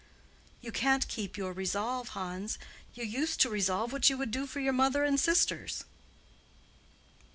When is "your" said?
1.37-1.53, 4.59-4.73